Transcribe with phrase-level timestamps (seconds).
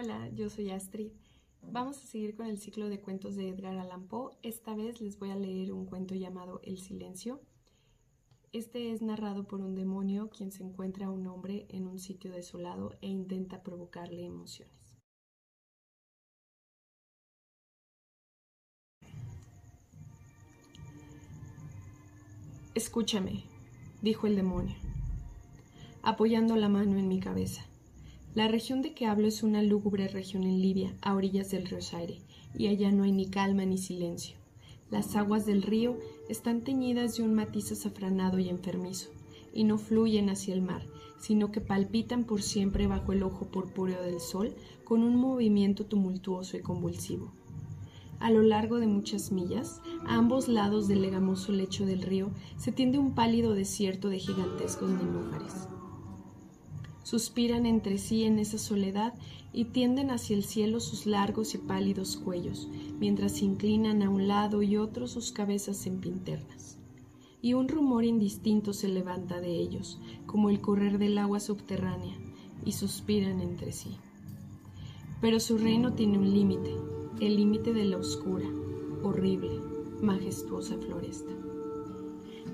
[0.00, 1.10] Hola, yo soy Astrid.
[1.60, 4.30] Vamos a seguir con el ciclo de cuentos de Edgar Allan Poe.
[4.44, 7.40] Esta vez les voy a leer un cuento llamado El silencio.
[8.52, 12.30] Este es narrado por un demonio quien se encuentra a un hombre en un sitio
[12.30, 14.72] desolado e intenta provocarle emociones.
[22.76, 23.42] Escúchame,
[24.00, 24.76] dijo el demonio,
[26.04, 27.67] apoyando la mano en mi cabeza.
[28.34, 31.80] La región de que hablo es una lúgubre región en Libia, a orillas del río
[31.80, 32.18] Zaire,
[32.56, 34.36] y allá no hay ni calma ni silencio.
[34.90, 35.96] Las aguas del río
[36.28, 39.08] están teñidas de un matiz azafranado y enfermizo,
[39.54, 40.86] y no fluyen hacia el mar,
[41.18, 46.58] sino que palpitan por siempre bajo el ojo purpúreo del sol con un movimiento tumultuoso
[46.58, 47.32] y convulsivo.
[48.20, 52.72] A lo largo de muchas millas, a ambos lados del legamoso lecho del río, se
[52.72, 55.68] tiende un pálido desierto de gigantescos nenúfares
[57.08, 59.14] suspiran entre sí en esa soledad
[59.54, 62.68] y tienden hacia el cielo sus largos y pálidos cuellos,
[63.00, 66.76] mientras inclinan a un lado y otro sus cabezas empinternas.
[67.40, 72.14] Y un rumor indistinto se levanta de ellos, como el correr del agua subterránea,
[72.66, 73.96] y suspiran entre sí.
[75.22, 76.74] Pero su reino tiene un límite,
[77.22, 78.50] el límite de la oscura,
[79.02, 79.62] horrible,
[80.02, 81.32] majestuosa floresta.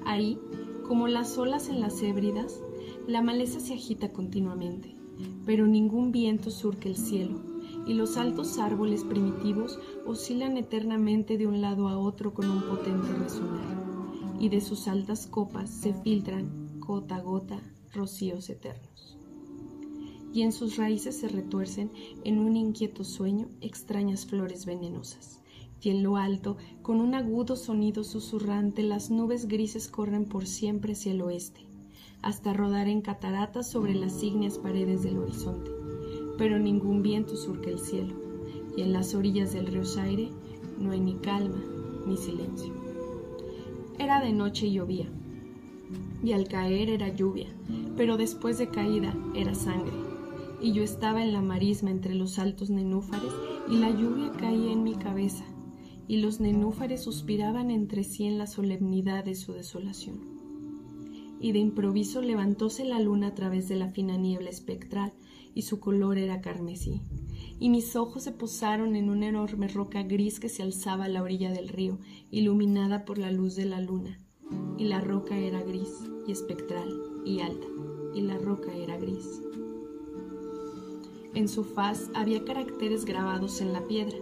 [0.06, 0.38] Ahí,
[0.86, 2.60] como las olas en las ébridas,
[3.06, 4.94] la maleza se agita continuamente,
[5.44, 7.40] pero ningún viento surca el cielo,
[7.86, 13.12] y los altos árboles primitivos oscilan eternamente de un lado a otro con un potente
[13.12, 13.84] resonar,
[14.38, 17.60] y de sus altas copas se filtran, gota a gota,
[17.92, 19.18] rocíos eternos.
[20.32, 21.92] Y en sus raíces se retuercen
[22.24, 25.40] en un inquieto sueño extrañas flores venenosas.
[25.80, 30.94] Y en lo alto, con un agudo sonido susurrante, las nubes grises corren por siempre
[30.94, 31.60] hacia el oeste,
[32.24, 35.70] hasta rodar en cataratas sobre las ígneas paredes del horizonte,
[36.38, 38.14] pero ningún viento surca el cielo,
[38.74, 40.30] y en las orillas del río Zaire
[40.78, 41.62] no hay ni calma
[42.06, 42.72] ni silencio.
[43.98, 45.06] Era de noche y llovía,
[46.24, 47.48] y al caer era lluvia,
[47.94, 49.92] pero después de caída era sangre,
[50.62, 53.32] y yo estaba en la marisma entre los altos nenúfares,
[53.68, 55.44] y la lluvia caía en mi cabeza,
[56.08, 60.33] y los nenúfares suspiraban entre sí en la solemnidad de su desolación
[61.44, 65.12] y de improviso levantóse la luna a través de la fina niebla espectral,
[65.54, 67.02] y su color era carmesí.
[67.60, 71.22] Y mis ojos se posaron en una enorme roca gris que se alzaba a la
[71.22, 71.98] orilla del río,
[72.30, 74.18] iluminada por la luz de la luna.
[74.78, 75.90] Y la roca era gris
[76.26, 76.88] y espectral
[77.26, 77.66] y alta,
[78.14, 79.42] y la roca era gris.
[81.34, 84.16] En su faz había caracteres grabados en la piedra,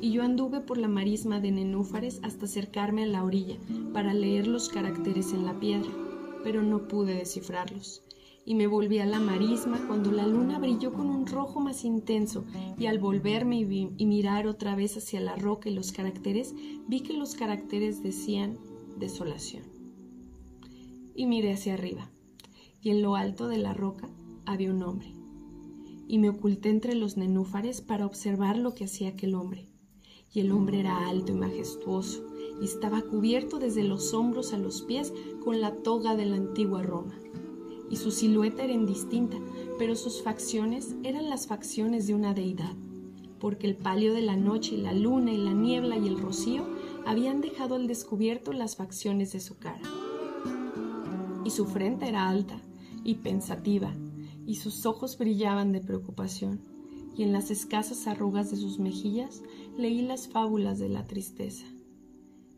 [0.00, 3.58] y yo anduve por la marisma de nenúfares hasta acercarme a la orilla
[3.92, 5.88] para leer los caracteres en la piedra
[6.44, 8.02] pero no pude descifrarlos.
[8.46, 12.44] Y me volví a la marisma cuando la luna brilló con un rojo más intenso,
[12.78, 16.54] y al volverme y, y mirar otra vez hacia la roca y los caracteres,
[16.86, 18.58] vi que los caracteres decían
[18.98, 19.64] desolación.
[21.14, 22.10] Y miré hacia arriba,
[22.82, 24.10] y en lo alto de la roca
[24.44, 25.14] había un hombre.
[26.06, 29.68] Y me oculté entre los nenúfares para observar lo que hacía aquel hombre.
[30.32, 32.26] Y el hombre era alto y majestuoso,
[32.60, 36.82] y estaba cubierto desde los hombros a los pies con la toga de la antigua
[36.82, 37.14] Roma.
[37.90, 39.36] Y su silueta era indistinta,
[39.78, 42.72] pero sus facciones eran las facciones de una deidad,
[43.38, 46.64] porque el palio de la noche y la luna y la niebla y el rocío
[47.06, 49.82] habían dejado al descubierto las facciones de su cara.
[51.44, 52.60] Y su frente era alta
[53.04, 53.92] y pensativa,
[54.46, 56.60] y sus ojos brillaban de preocupación,
[57.16, 59.42] y en las escasas arrugas de sus mejillas
[59.76, 61.66] leí las fábulas de la tristeza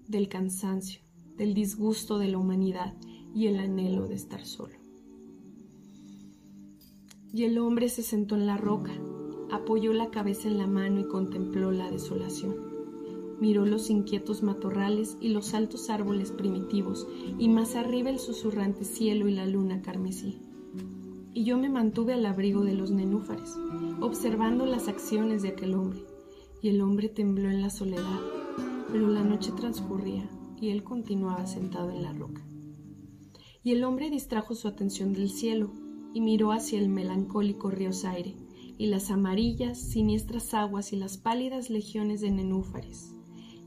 [0.08, 1.00] del cansancio,
[1.36, 2.94] del disgusto de la humanidad
[3.34, 4.74] y el anhelo de estar solo.
[7.32, 8.92] Y el hombre se sentó en la roca,
[9.50, 12.54] apoyó la cabeza en la mano y contempló la desolación.
[13.40, 17.06] Miró los inquietos matorrales y los altos árboles primitivos,
[17.38, 20.38] y más arriba el susurrante cielo y la luna carmesí.
[21.34, 23.54] Y yo me mantuve al abrigo de los nenúfares,
[24.00, 26.02] observando las acciones de aquel hombre,
[26.62, 28.20] y el hombre tembló en la soledad,
[28.90, 30.28] pero la noche transcurría
[30.60, 32.42] y él continuaba sentado en la roca.
[33.62, 35.72] Y el hombre distrajo su atención del cielo
[36.14, 38.34] y miró hacia el melancólico río Zaire
[38.78, 43.12] y las amarillas, siniestras aguas y las pálidas legiones de nenúfares.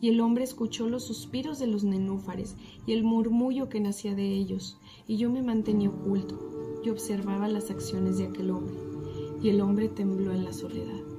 [0.02, 4.34] Y el hombre escuchó los suspiros de los nenúfares y el murmullo que nacía de
[4.34, 4.78] ellos,
[5.08, 8.78] y yo me mantenía oculto y observaba las acciones de aquel hombre,
[9.42, 11.19] y el hombre tembló en la soledad.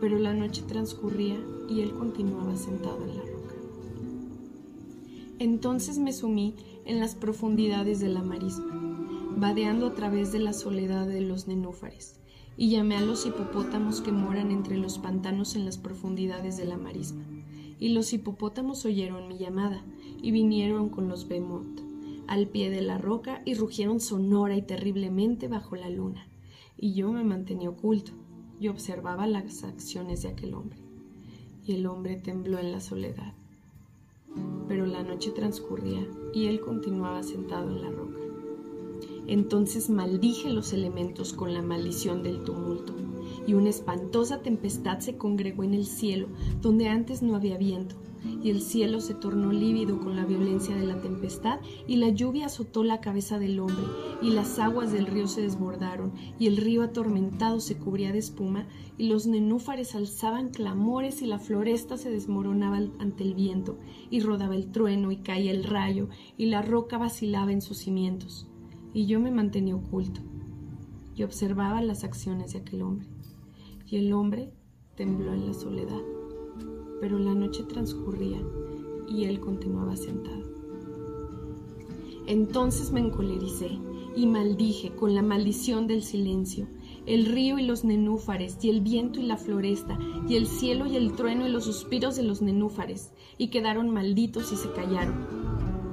[0.00, 1.38] Pero la noche transcurría
[1.68, 3.54] y él continuaba sentado en la roca.
[5.38, 6.54] Entonces me sumí
[6.84, 8.66] en las profundidades de la marisma,
[9.36, 12.20] vadeando a través de la soledad de los nenúfares,
[12.56, 16.78] y llamé a los hipopótamos que moran entre los pantanos en las profundidades de la
[16.78, 17.22] marisma.
[17.78, 19.84] Y los hipopótamos oyeron mi llamada,
[20.22, 21.80] y vinieron con los Bemont
[22.26, 26.26] al pie de la roca y rugieron sonora y terriblemente bajo la luna.
[26.76, 28.12] Y yo me mantenía oculto,
[28.58, 30.78] y observaba las acciones de aquel hombre.
[31.64, 33.34] Y el hombre tembló en la soledad.
[34.68, 38.18] Pero la noche transcurría y él continuaba sentado en la roca.
[39.26, 42.94] Entonces maldije los elementos con la maldición del tumulto,
[43.46, 46.28] y una espantosa tempestad se congregó en el cielo,
[46.60, 47.96] donde antes no había viento,
[48.42, 52.46] y el cielo se tornó lívido con la violencia de la tempestad, y la lluvia
[52.46, 53.84] azotó la cabeza del hombre,
[54.20, 58.66] y las aguas del río se desbordaron, y el río atormentado se cubría de espuma,
[58.98, 63.78] y los nenúfares alzaban clamores, y la floresta se desmoronaba ante el viento,
[64.10, 68.48] y rodaba el trueno, y caía el rayo, y la roca vacilaba en sus cimientos
[68.96, 70.22] y yo me mantenía oculto
[71.14, 73.06] y observaba las acciones de aquel hombre.
[73.86, 74.52] Y el hombre
[74.96, 76.02] tembló en la soledad,
[77.00, 78.42] pero la noche transcurría
[79.08, 80.42] y él continuaba sentado.
[82.26, 83.78] Entonces me encolericé
[84.16, 86.66] y maldije con la maldición del silencio,
[87.06, 89.98] el río y los nenúfares, y el viento y la floresta,
[90.28, 94.52] y el cielo y el trueno y los suspiros de los nenúfares, y quedaron malditos
[94.52, 95.46] y se callaron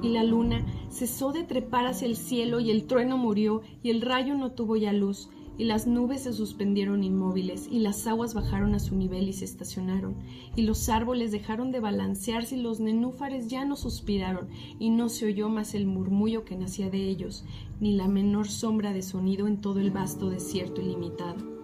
[0.04, 4.02] y la luna cesó de trepar hacia el cielo y el trueno murió y el
[4.02, 8.74] rayo no tuvo ya luz y las nubes se suspendieron inmóviles y las aguas bajaron
[8.74, 10.16] a su nivel y se estacionaron
[10.56, 14.48] y los árboles dejaron de balancearse y los nenúfares ya no suspiraron
[14.78, 17.44] y no se oyó más el murmullo que nacía de ellos
[17.80, 21.54] ni la menor sombra de sonido en todo el vasto desierto ilimitado.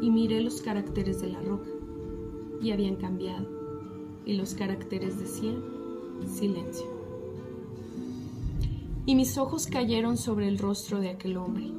[0.00, 1.70] Y miré los caracteres de la roca
[2.62, 3.48] y habían cambiado
[4.24, 5.62] y los caracteres decían
[6.26, 6.86] silencio.
[9.06, 11.72] Y mis ojos cayeron sobre el rostro de aquel hombre,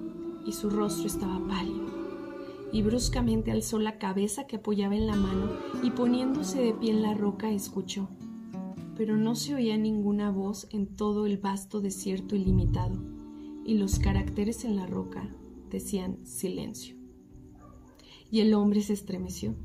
[0.49, 1.85] y su rostro estaba pálido.
[2.73, 5.51] Y bruscamente alzó la cabeza que apoyaba en la mano
[5.83, 8.09] y poniéndose de pie en la roca escuchó.
[8.97, 12.99] Pero no se oía ninguna voz en todo el vasto desierto ilimitado,
[13.63, 15.29] y los caracteres en la roca
[15.69, 16.95] decían silencio.
[18.31, 19.55] Y el hombre se estremeció,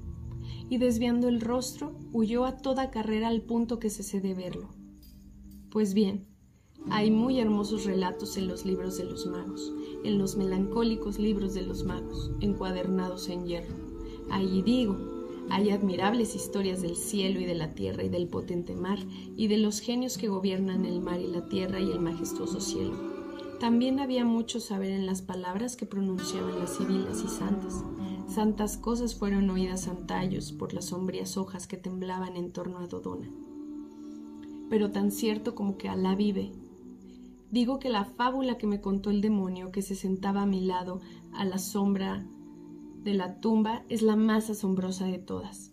[0.68, 4.68] y desviando el rostro huyó a toda carrera al punto que cesé de verlo.
[5.70, 6.26] Pues bien,
[6.90, 9.72] hay muy hermosos relatos en los libros de los magos,
[10.04, 13.74] en los melancólicos libros de los magos, encuadernados en hierro.
[14.30, 14.96] Allí digo,
[15.50, 18.98] hay admirables historias del cielo y de la tierra y del potente mar,
[19.36, 23.14] y de los genios que gobiernan el mar y la tierra y el majestuoso cielo.
[23.60, 27.82] También había mucho saber en las palabras que pronunciaban las civilas y santas.
[28.28, 33.30] Santas cosas fueron oídas antallos por las sombrías hojas que temblaban en torno a Dodona.
[34.68, 36.52] Pero tan cierto como que Alá vive
[37.54, 41.00] Digo que la fábula que me contó el demonio que se sentaba a mi lado
[41.32, 42.26] a la sombra
[43.04, 45.70] de la tumba es la más asombrosa de todas.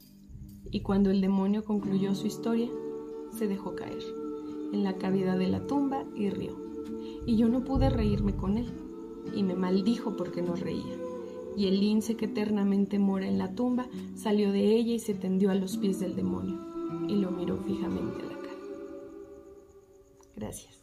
[0.69, 2.69] Y cuando el demonio concluyó su historia,
[3.35, 4.03] se dejó caer
[4.71, 6.55] en la cavidad de la tumba y rió.
[7.25, 8.71] Y yo no pude reírme con él,
[9.35, 10.99] y me maldijo porque no reía.
[11.57, 15.49] Y el lince que eternamente mora en la tumba salió de ella y se tendió
[15.49, 16.59] a los pies del demonio,
[17.07, 18.59] y lo miró fijamente a la cara.
[20.35, 20.79] Gracias.